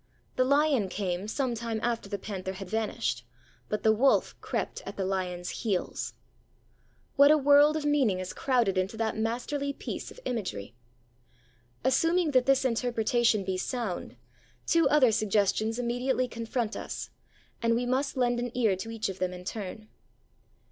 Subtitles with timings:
[0.35, 3.23] The lion came some time after the panther had vanished;
[3.69, 6.15] but the wolf crept at the lion's heels.
[7.17, 10.73] What a world of meaning is crowded into that masterly piece of imagery!
[11.83, 14.15] Assuming that this interpretation be sound,
[14.65, 17.11] two other suggestions immediately confront us;
[17.61, 19.87] and we must lend an ear to each of them in turn.